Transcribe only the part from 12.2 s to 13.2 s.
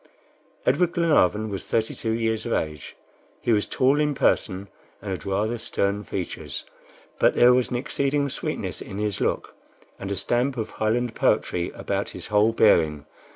whole bearing.